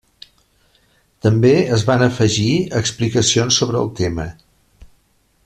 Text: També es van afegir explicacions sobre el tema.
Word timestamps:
També 1.25 1.51
es 1.75 1.85
van 1.89 2.05
afegir 2.07 2.49
explicacions 2.81 3.61
sobre 3.63 3.81
el 3.85 3.93
tema. 4.01 4.27